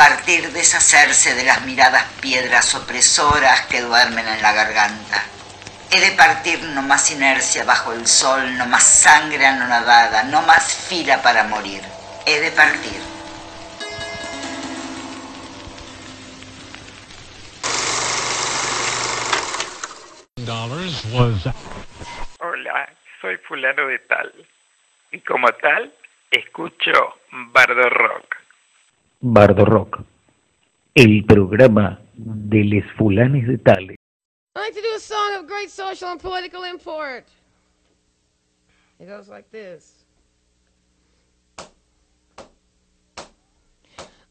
[0.00, 5.22] Partir deshacerse de las miradas piedras opresoras que duermen en la garganta
[5.90, 10.74] He de partir no más inercia bajo el sol, no más sangre anonadada, no más
[10.88, 11.82] fila para morir.
[12.24, 12.98] He de partir.
[22.38, 22.88] Hola,
[23.20, 24.32] soy fulano de tal.
[25.12, 25.92] Y como tal,
[26.30, 27.18] escucho
[27.52, 28.39] Bardo Rock.
[29.22, 30.00] Bardo Rock,
[30.94, 33.96] el programa de les fulanes de tales.
[34.56, 37.26] I like to do a song of great social and political import.
[38.98, 40.04] It goes like this.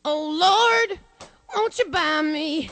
[0.03, 0.99] Oh Lord,
[1.55, 2.71] won't you buy me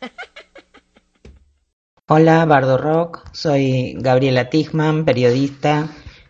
[2.06, 3.28] Hola, Bardo Rock.
[3.32, 5.88] Soy Gabriela Tigman, periodista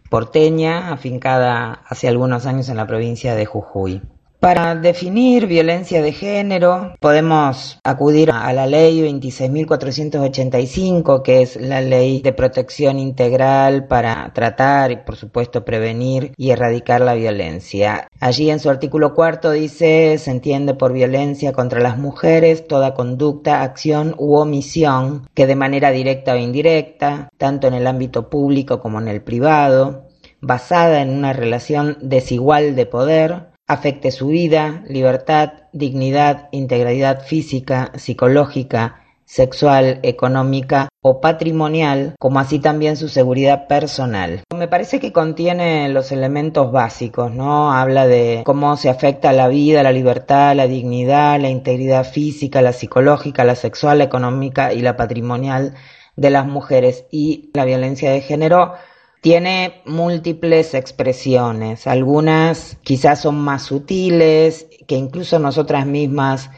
[0.09, 4.01] porteña, afincada hace algunos años en la provincia de Jujuy.
[4.41, 12.22] Para definir violencia de género podemos acudir a la ley 26.485, que es la ley
[12.22, 18.09] de protección integral para tratar y por supuesto prevenir y erradicar la violencia.
[18.18, 23.62] Allí en su artículo cuarto dice se entiende por violencia contra las mujeres toda conducta,
[23.62, 29.01] acción u omisión que de manera directa o indirecta, tanto en el ámbito público como
[29.01, 30.07] en el privado,
[30.41, 39.04] basada en una relación desigual de poder, afecte su vida, libertad, dignidad, integridad física, psicológica,
[39.24, 44.42] sexual, económica o patrimonial, como así también su seguridad personal.
[44.52, 47.72] Me parece que contiene los elementos básicos, ¿no?
[47.72, 52.72] Habla de cómo se afecta la vida, la libertad, la dignidad, la integridad física, la
[52.72, 55.74] psicológica, la sexual, la económica y la patrimonial
[56.16, 58.74] de las mujeres y la violencia de género
[59.20, 66.50] tiene múltiples expresiones, algunas quizás son más sutiles, que incluso nosotras mismas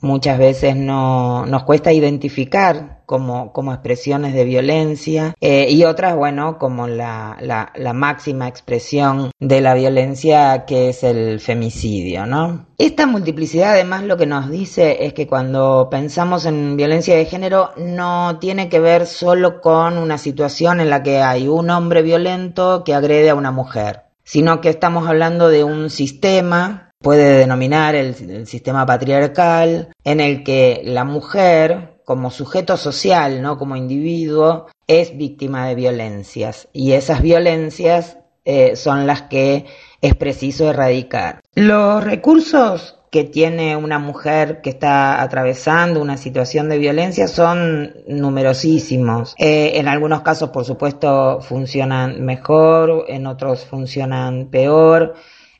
[0.00, 6.58] muchas veces no, nos cuesta identificar como, como expresiones de violencia eh, y otras, bueno,
[6.58, 12.66] como la, la, la, máxima expresión de la violencia que es el femicidio, ¿no?
[12.78, 17.70] Esta multiplicidad además lo que nos dice es que cuando pensamos en violencia de género
[17.76, 22.84] no tiene que ver solo con una situación en la que hay un hombre violento
[22.84, 28.46] que agrede a una mujer, sino que estamos hablando de un sistema puede denominar el,
[28.46, 35.66] sistema patriarcal, en el que la mujer, como sujeto social, no como individuo, es víctima
[35.68, 39.66] de violencias y esas violencias eh, son las que
[40.02, 41.40] es preciso erradicar.
[41.54, 49.34] Los recursos que tiene una mujer que está atravesando una situación de violencia son numerosísimos.
[49.38, 55.14] Eh, en algunos casos, por supuesto, funcionan mejor, en otros funcionan peor.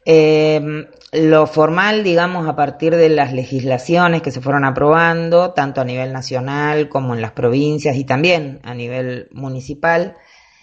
[0.04, 5.84] Eh, lo formal, digamos, a partir de las legislaciones que se fueron aprobando, tanto a
[5.84, 10.16] nivel nacional como en las provincias y también a nivel municipal,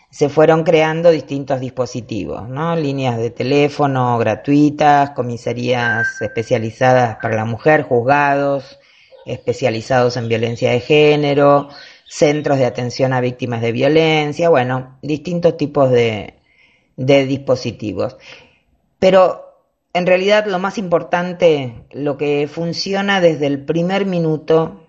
[0.10, 2.76] se fueron creando distintos dispositivos, ¿no?
[2.76, 8.80] Líneas de teléfono gratuitas, comisarías especializadas para la mujer, juzgados
[9.28, 11.70] especializados en violencia de género,
[12.08, 16.36] centros de atención a víctimas de violencia, bueno, distintos tipos de,
[16.96, 18.18] de dispositivos.
[19.00, 19.48] Pero
[19.94, 24.88] en realidad lo más importante, lo que funciona desde el primer minuto,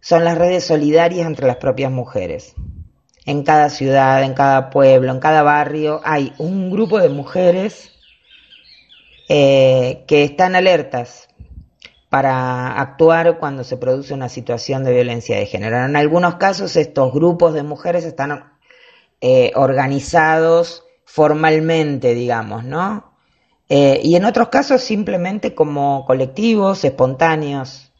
[0.00, 2.54] son las redes solidarias entre las propias mujeres.
[3.24, 7.90] En cada ciudad, en cada pueblo, en cada barrio hay un grupo de mujeres
[9.28, 11.28] eh, que están alertas
[12.08, 15.84] para actuar cuando se produce una situación de violencia de género.
[15.84, 18.52] En algunos casos estos grupos de mujeres están
[19.20, 23.15] eh, organizados formalmente, digamos, ¿no?
[23.68, 27.92] Eh, y en otros casos simplemente como colectivos espontáneos.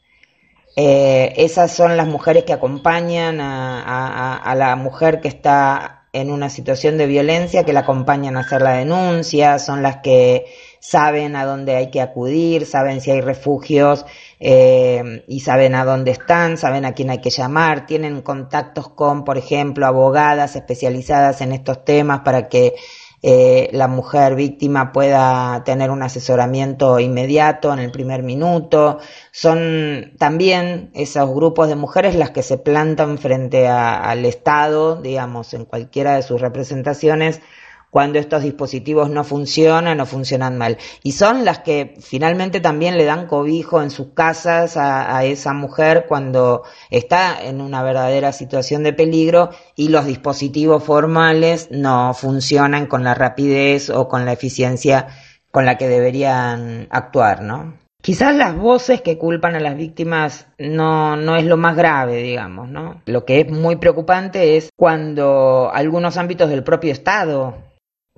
[0.77, 6.31] Eh, esas son las mujeres que acompañan a, a, a, la mujer que está en
[6.31, 10.47] una situación de violencia, que la acompañan a hacer la denuncia, son las que
[10.81, 14.07] saben a dónde hay que acudir, saben si hay refugios
[14.39, 19.25] eh, y saben a dónde están, saben a quién hay que llamar, tienen contactos con,
[19.25, 22.75] por ejemplo, abogadas especializadas en estos temas para que
[23.23, 28.99] eh, la mujer víctima pueda tener un asesoramiento inmediato en el primer minuto.
[29.33, 35.55] Son también esos grupos de mujeres las que se plantan frente a, al Estado, digamos,
[35.55, 37.41] en cualquiera de sus representaciones,
[37.97, 40.77] cuando estos dispositivos no funcionan o funcionan mal.
[41.03, 45.55] Y son las que finalmente también le dan cobijo en sus casas a, a, esa
[45.55, 52.85] mujer cuando está en una verdadera situación de peligro y los dispositivos formales no funcionan
[52.85, 55.07] con la rapidez o con la eficiencia
[55.51, 57.79] con la que deberían actuar, ¿no?
[58.03, 62.69] Quizás las voces que culpan a las víctimas no, no es lo más grave, digamos,
[62.69, 63.01] ¿no?
[63.07, 67.66] Lo que es muy preocupante es cuando algunos ámbitos del propio Estado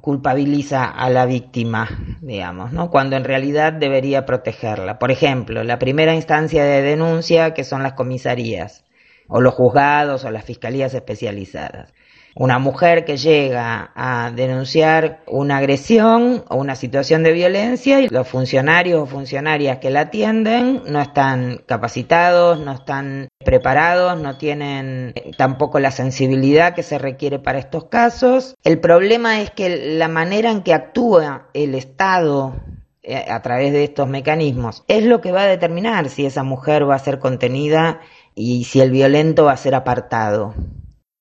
[0.00, 1.88] culpabiliza a la víctima,
[2.20, 2.90] digamos, ¿no?
[2.90, 4.98] Cuando en realidad debería protegerla.
[4.98, 8.84] Por ejemplo, la primera instancia de denuncia, que son las comisarías,
[9.28, 11.92] o los juzgados, o las fiscalías especializadas
[12.34, 18.28] una mujer que llega a denunciar una agresión o una situación de violencia y los
[18.28, 25.80] funcionarios o funcionarias que la atienden no están capacitados, no están preparados, no tienen tampoco
[25.80, 28.54] la sensibilidad que se requiere para estos casos.
[28.64, 32.54] El problema es que la manera en que actúa el Estado
[33.02, 36.88] eh, a través de estos mecanismos es lo que va a determinar si esa mujer
[36.88, 38.00] va a ser contenida
[38.34, 40.54] y si el violento va a ser apartado.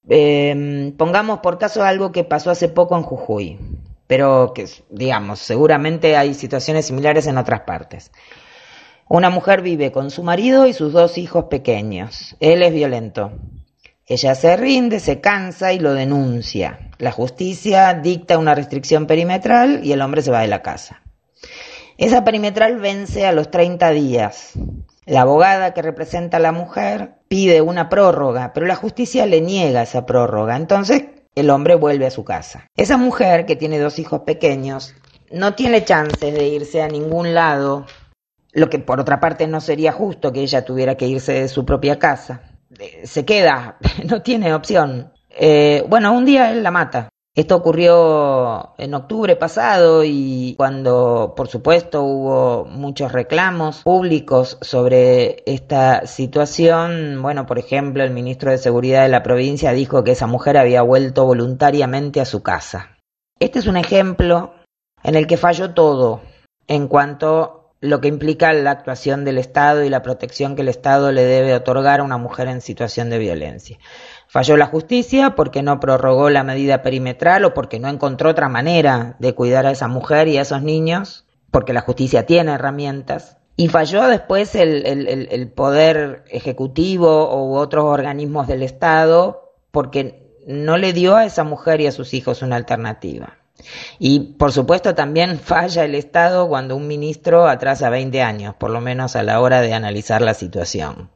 [0.10, 3.60] Eh, pongamos por caso algo que pasó hace poco en Jujuy,
[4.08, 8.12] pero que, digamos, seguramente hay situaciones similares en otras partes.
[9.10, 12.36] Una mujer vive con su marido y sus dos hijos pequeños.
[12.40, 13.32] Él es violento.
[14.06, 16.90] Ella se rinde, se cansa y lo denuncia.
[16.98, 21.02] La justicia dicta una restricción perimetral y el hombre se va de la casa.
[21.98, 24.54] Esa perimetral vence a los 30 días.
[25.08, 29.82] La abogada que representa a la mujer pide una prórroga, pero la justicia le niega
[29.82, 30.58] esa prórroga.
[30.58, 32.68] Entonces el hombre vuelve a su casa.
[32.76, 34.96] Esa mujer, que tiene dos hijos pequeños,
[35.32, 37.86] no tiene chances de irse a ningún lado,
[38.52, 41.66] lo que por otra parte no sería justo que ella tuviera que irse de su
[41.66, 42.42] propia casa.
[43.06, 43.78] Se queda,
[44.10, 45.14] no tiene opción.
[45.30, 47.08] Eh, bueno, un día él la mata.
[47.38, 56.08] Esto ocurrió en octubre pasado y cuando, por supuesto, hubo muchos reclamos públicos sobre esta
[56.08, 60.58] situación, bueno, por ejemplo, el ministro de Seguridad de la provincia dijo que esa mujer
[60.58, 62.98] había vuelto voluntariamente a su casa.
[63.40, 64.56] Este es un ejemplo
[65.04, 66.22] en el que falló todo
[66.66, 70.70] en cuanto a lo que implica la actuación del Estado y la protección que el
[70.70, 73.78] Estado le debe otorgar a una mujer en situación de violencia.
[74.30, 79.16] Falló la justicia porque no prorrogó la medida perimetral o porque no encontró otra manera
[79.20, 83.38] de cuidar a esa mujer y a esos niños, porque la justicia tiene herramientas.
[83.56, 90.94] Y falló después el, el, poder ejecutivo u otros organismos del Estado porque no le
[90.94, 93.38] dio a esa mujer y a sus hijos una alternativa.
[93.98, 98.82] Y por supuesto también falla el Estado cuando un ministro atrasa 20 años, por lo
[98.82, 101.10] menos a la hora de analizar la situación.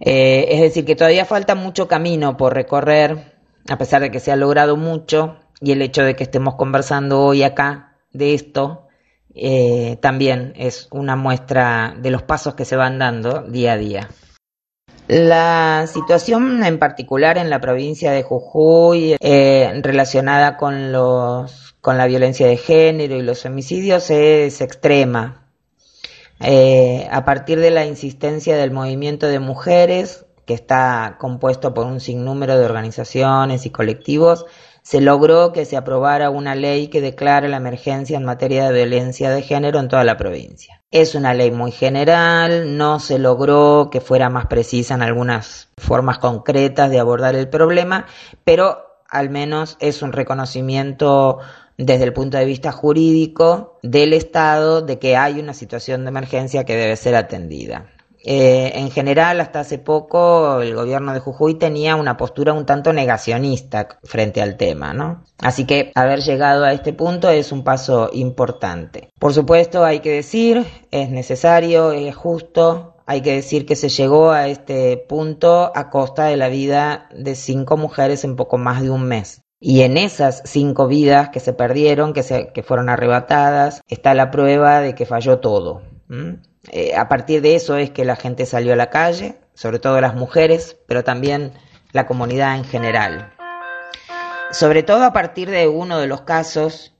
[0.00, 3.36] Eh, es decir, que todavía falta mucho camino por recorrer,
[3.68, 7.22] a pesar de que se ha logrado mucho, y el hecho de que estemos conversando
[7.22, 8.86] hoy acá de esto
[9.34, 14.08] eh, también es una muestra de los pasos que se van dando día a día.
[15.08, 22.06] La situación en particular en la provincia de Jujuy eh, relacionada con, los, con la
[22.06, 25.45] violencia de género y los homicidios es extrema.
[26.40, 32.00] Eh, a partir de la insistencia del movimiento de mujeres, que está compuesto por un
[32.00, 34.46] sinnúmero de organizaciones y colectivos,
[34.82, 39.30] se logró que se aprobara una ley que declara la emergencia en materia de violencia
[39.30, 40.84] de género en toda la provincia.
[40.92, 46.18] Es una ley muy general, no se logró que fuera más precisa en algunas formas
[46.18, 48.06] concretas de abordar el problema,
[48.44, 51.40] pero al menos es un reconocimiento
[51.78, 56.64] desde el punto de vista jurídico del Estado de que hay una situación de emergencia
[56.64, 57.90] que debe ser atendida.
[58.28, 62.92] Eh, en general, hasta hace poco, el gobierno de Jujuy tenía una postura un tanto
[62.92, 65.22] negacionista frente al tema, ¿no?
[65.38, 69.10] Así que haber llegado a este punto es un paso importante.
[69.20, 74.32] Por supuesto, hay que decir, es necesario, es justo, hay que decir que se llegó
[74.32, 78.90] a este punto a costa de la vida de cinco mujeres en poco más de
[78.90, 79.42] un mes.
[79.58, 84.80] Y en esas cinco vidas que se perdieron, que, se, fueron arrebatadas, está la prueba
[84.80, 85.82] de que falló todo.
[86.70, 90.00] Eh, a partir de eso es que la gente salió a la calle, sobre todo
[90.00, 91.52] las mujeres, pero también
[91.92, 93.32] la comunidad en general.
[94.50, 96.94] Sobre todo a partir de uno de los casos,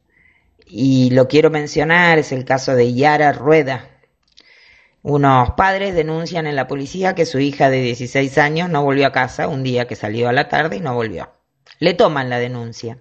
[0.64, 3.90] y lo quiero mencionar, es el caso de Yara Rueda.
[5.02, 9.12] Unos padres denuncian en la policía que su hija de 16 años no volvió a
[9.12, 11.36] casa un día que salió a la tarde y no volvió.
[11.79, 12.99] Le toman la denuncia,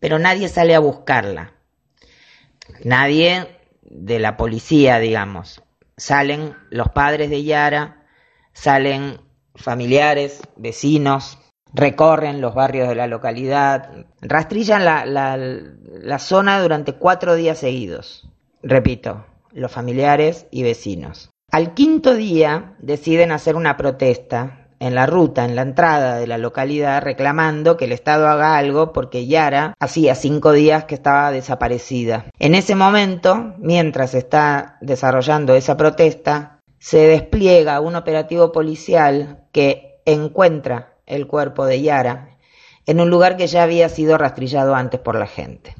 [0.00, 1.52] pero nadie sale a buscarla.
[2.82, 5.62] Nadie de la policía, digamos.
[5.96, 8.06] Salen los padres de Yara,
[8.52, 9.20] salen
[9.54, 11.38] familiares, vecinos,
[11.72, 18.28] recorren los barrios de la localidad, rastrillan la, la, zona durante cuatro días seguidos.
[18.62, 21.30] Repito, los familiares y vecinos.
[21.50, 26.36] Al quinto día deciden hacer una protesta en la ruta, en la entrada de la
[26.36, 32.26] localidad, reclamando que el Estado haga algo porque Yara hacía cinco días que estaba desaparecida.
[32.38, 40.98] En ese momento, mientras está desarrollando esa protesta, se despliega un operativo policial que encuentra
[41.06, 42.36] el cuerpo de Yara
[42.84, 45.74] en un lugar que ya había sido rastrillado antes por la gente.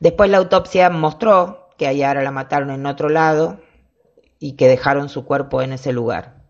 [0.00, 3.60] Después la autopsia mostró que a Yara la mataron en otro lado
[4.38, 6.41] y que dejaron su cuerpo en ese lugar.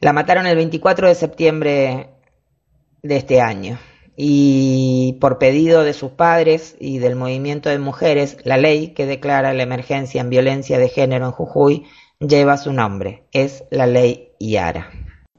[0.00, 2.10] La mataron el 24 de septiembre
[3.02, 3.78] de este año
[4.16, 9.52] y por pedido de sus padres y del movimiento de mujeres, la ley que declara
[9.52, 11.86] la emergencia en violencia de género en Jujuy
[12.18, 14.90] lleva su nombre, es la ley Yara.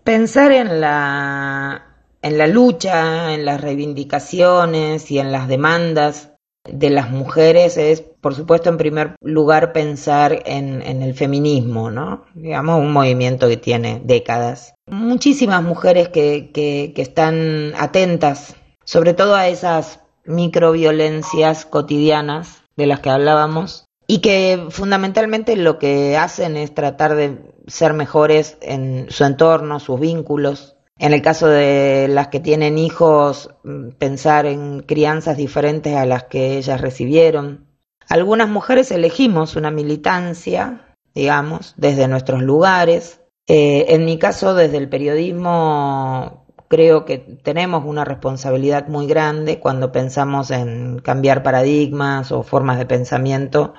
[0.03, 1.87] Pensar en la
[2.21, 6.33] en la lucha, en las reivindicaciones y en las demandas
[6.65, 12.25] de las mujeres es, por supuesto, en primer lugar pensar en, el feminismo, ¿no?
[12.35, 14.75] Digamos, un movimiento que tiene décadas.
[14.87, 22.99] Muchísimas mujeres que, que, que están atentas, sobre todo a esas microviolencias cotidianas de las
[22.99, 29.23] que hablábamos, y que fundamentalmente lo que hacen es tratar de ser mejores en su
[29.23, 35.35] entorno, sus vínculos, en el caso de las que tienen hijos, mm, pensar en crianzas
[35.35, 37.70] diferentes a las que ellas recibieron.
[38.11, 43.21] Algunas mujeres elegimos una militancia, digamos, desde nuestros lugares.
[43.47, 49.93] Eh, en mi caso, desde el periodismo, creo que tenemos una responsabilidad muy grande cuando
[49.93, 53.75] pensamos en cambiar paradigmas o formas de pensamiento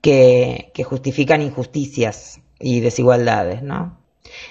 [0.00, 3.97] que, que justifican injusticias y desigualdades, ¿no?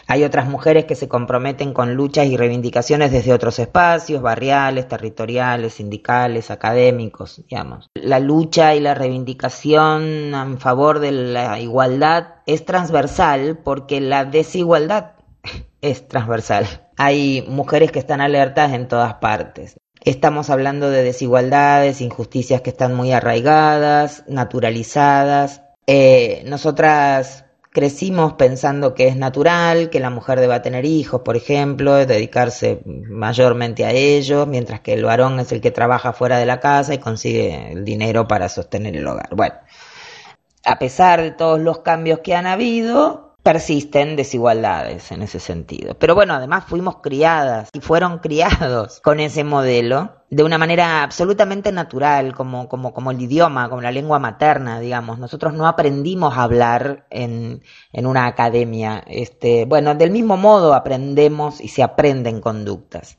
[0.08, 5.74] Hay otras mujeres que se comprometen con luchas y reivindicaciones desde otros espacios, barriales, territoriales,
[5.74, 7.90] sindicales, académicos, digamos.
[7.94, 15.14] La lucha y la reivindicación en favor de la igualdad es transversal porque la desigualdad
[15.82, 16.66] es transversal.
[16.98, 19.78] Hay mujeres que están alertas en todas partes.
[20.04, 25.64] Estamos hablando de desigualdades, injusticias que están muy arraigadas, naturalizadas.
[25.86, 27.47] Eh, nosotras
[27.78, 33.86] crecimos pensando que es natural que la mujer deba tener hijos, por ejemplo, dedicarse mayormente
[33.86, 36.98] a ellos, mientras que el varón es el que trabaja fuera de la casa y
[36.98, 39.30] consigue el dinero para sostener el hogar.
[39.36, 39.54] Bueno,
[40.66, 45.98] a pesar de todos los cambios que han habido, persisten desigualdades en ese sentido.
[45.98, 51.72] Pero bueno, además fuimos criadas y fueron criados con ese modelo de una manera absolutamente
[51.72, 55.18] natural, como, como, como el idioma, como la lengua materna, digamos.
[55.18, 59.02] Nosotros no aprendimos a hablar en, en una academia.
[59.08, 63.18] Este, bueno, del mismo modo aprendemos y se aprenden conductas.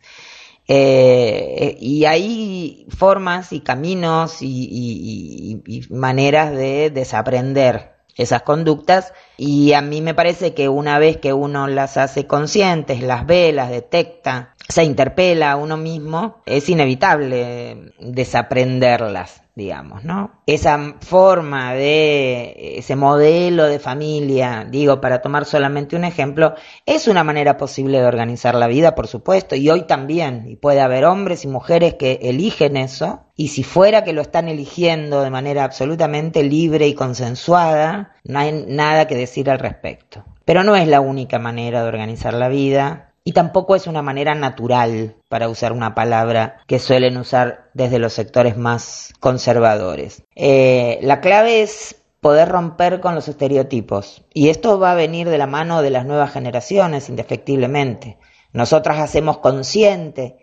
[0.68, 9.14] Eh, y hay formas y caminos y maneras de desaprender esas conductas.
[9.38, 13.52] Y a mí me parece que una vez que uno las hace conscientes, las ve,
[13.52, 20.30] las detecta, se interpela a uno mismo, es inevitable desaprenderlas digamos, ¿no?
[20.46, 26.54] Esa forma de, ese modelo de familia, digo, para tomar solamente un ejemplo,
[26.86, 30.80] es una manera posible de organizar la vida, por supuesto, y hoy también, y puede
[30.80, 35.30] haber hombres y mujeres que eligen eso, y si fuera que lo están eligiendo de
[35.30, 40.24] manera absolutamente libre y consensuada, no hay nada que decir al respecto.
[40.44, 44.34] Pero no es la única manera de organizar la vida, y tampoco es una manera
[44.34, 50.22] natural, para usar una palabra que suelen usar desde los sectores más conservadores.
[50.34, 55.36] Eh, la clave es poder romper con los estereotipos y esto va a venir de
[55.36, 58.16] la mano de las nuevas generaciones, indefectiblemente.
[58.54, 60.38] Nosotras hacemos consciente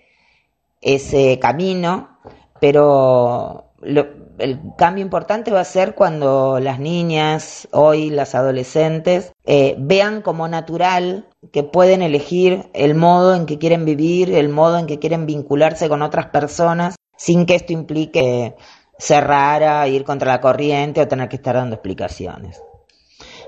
[0.80, 2.20] ese camino,
[2.60, 10.22] pero el cambio importante va a ser cuando las niñas, hoy las adolescentes, eh, vean
[10.22, 15.00] como natural que pueden elegir el modo en que quieren vivir, el modo en que
[15.00, 18.56] quieren vincularse con otras personas, sin que esto implique
[18.98, 22.62] cerrar, ir contra la corriente o tener que estar dando explicaciones.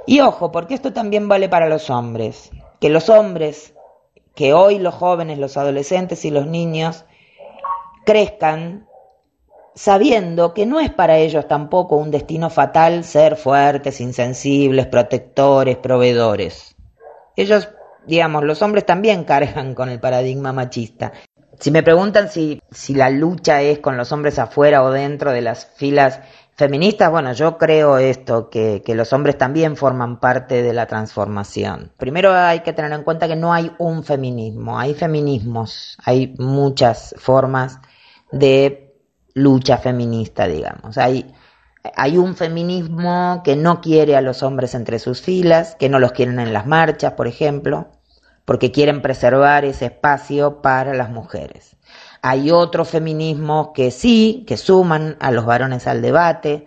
[0.05, 3.73] Y ojo, porque esto también vale para los hombres, que los hombres,
[4.35, 7.05] que hoy los jóvenes, los adolescentes y los niños
[8.05, 8.87] crezcan
[9.77, 16.75] sabiendo que no es para ellos tampoco un destino fatal ser fuertes, insensibles, protectores, proveedores.
[17.35, 17.69] Ellos,
[18.07, 21.13] digamos, los hombres también cargan con el paradigma machista.
[21.59, 25.41] Si me preguntan si, si la lucha es con los hombres afuera o dentro de
[25.41, 26.19] las filas
[26.55, 31.91] feministas, bueno, yo creo esto, que, que, los hombres también forman parte de la transformación.
[31.97, 37.15] Primero hay que tener en cuenta que no hay un feminismo, hay feminismos, hay muchas
[37.17, 37.79] formas
[38.31, 38.95] de
[39.33, 40.97] lucha feminista, digamos.
[40.97, 41.33] Hay,
[41.95, 46.11] hay un feminismo que no quiere a los hombres entre sus filas, que no los
[46.11, 47.87] quieren en las marchas, por ejemplo.
[48.47, 51.75] Porque quieren preservar ese espacio para las mujeres.
[52.21, 56.65] Hay otros feminismos que sí, que suman a los varones al debate,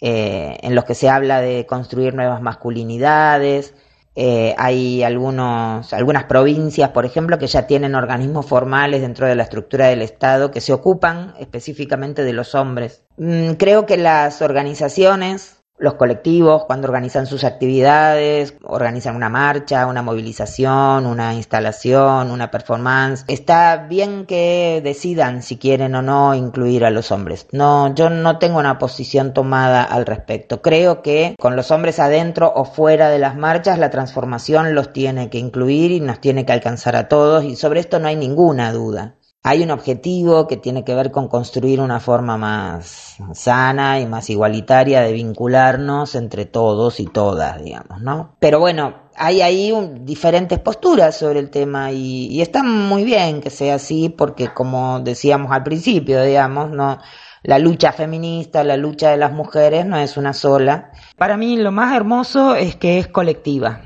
[0.00, 3.74] eh, en los que se habla de construir nuevas masculinidades.
[4.14, 9.42] Eh, hay algunos, algunas provincias, por ejemplo, que ya tienen organismos formales dentro de la
[9.42, 13.02] estructura del Estado que se ocupan específicamente de los hombres.
[13.16, 20.02] Mm, creo que las organizaciones los colectivos, cuando organizan sus actividades, organizan una marcha, una
[20.02, 26.90] movilización, una instalación, una performance, está bien que decidan si quieren o no incluir a
[26.90, 27.46] los hombres.
[27.52, 30.62] No, yo no tengo una posición tomada al respecto.
[30.62, 35.28] Creo que con los hombres adentro o fuera de las marchas, la transformación los tiene
[35.30, 38.72] que incluir y nos tiene que alcanzar a todos y sobre esto no hay ninguna
[38.72, 39.15] duda.
[39.48, 44.28] Hay un objetivo que tiene que ver con construir una forma más sana y más
[44.28, 48.34] igualitaria de vincularnos entre todos y todas, digamos, ¿no?
[48.40, 53.50] Pero bueno, hay ahí diferentes posturas sobre el tema y, y, está muy bien que
[53.50, 56.98] sea así porque como decíamos al principio, digamos, no
[57.44, 60.90] la lucha feminista, la lucha de las mujeres no es una sola.
[61.16, 63.82] Para mí lo más hermoso es que es colectiva,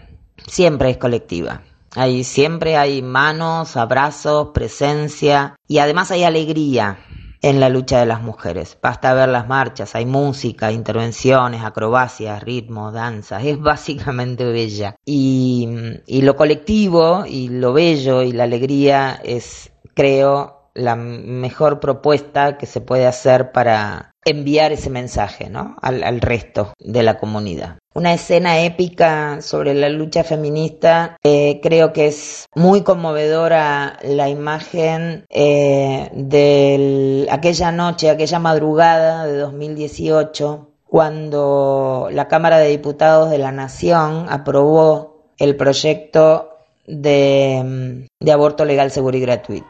[0.47, 1.61] siempre es colectiva.
[1.97, 6.99] Ahí siempre hay manos, abrazos, presencia y además hay alegría
[7.43, 8.79] en la lucha de las mujeres.
[8.81, 14.97] Basta ver las marchas, hay música, intervenciones, acrobacias, ritmo, danza, es básicamente bella.
[15.05, 15.69] Y,
[16.07, 22.81] lo colectivo y lo bello y la alegría es, creo, la mejor propuesta que se
[22.81, 25.77] puede hacer para enviar ese mensaje ¿no?
[25.83, 27.80] al resto de la comunidad.
[27.93, 35.25] Una escena épica sobre la lucha feminista, eh, creo que es muy conmovedora la imagen
[35.29, 43.51] eh, de aquella noche, aquella madrugada de 2018, cuando la Cámara de Diputados de la
[43.51, 49.67] Nación aprobó el proyecto de, de aborto legal, seguro y gratuito.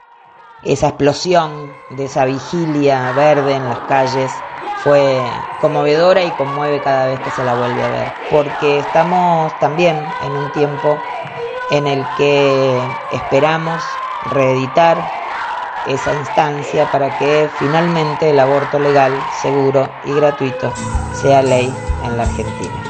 [0.62, 4.44] Esa explosión de esa vigilia verde en las calles
[4.82, 10.14] fue conmovedora y conmueve cada vez que se la vuelve a ver, porque estamos también
[10.20, 11.02] en un tiempo
[11.68, 15.10] en el que esperamos reeditar
[15.84, 20.72] esa instancia para que finalmente el aborto legal, seguro y gratuito
[21.14, 22.89] sea ley en la Argentina.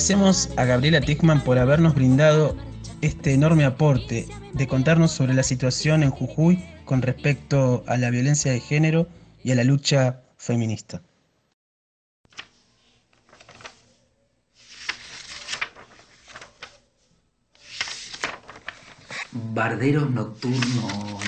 [0.00, 2.56] Agradecemos a Gabriela Tickman por habernos brindado
[3.02, 8.50] este enorme aporte de contarnos sobre la situación en Jujuy con respecto a la violencia
[8.50, 9.08] de género
[9.44, 11.02] y a la lucha feminista.
[19.52, 21.20] Barderos nocturnos.